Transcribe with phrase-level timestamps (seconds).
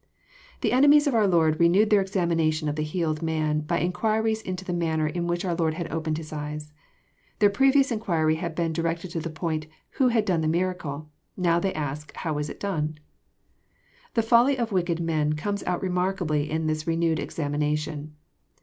[0.61, 4.41] ']The enemies of our liord renewed their examination of the healed man, by in quiries
[4.41, 6.73] into the manner in which onr Lord had opened his eyes.
[7.37, 9.67] Their previous inquiry had been directed to the point,"
[9.99, 12.97] who had done the miracle?" They now ask" how it was done?
[14.15, 18.15] The folly of wicked men comes out remarkably in this re newed examination.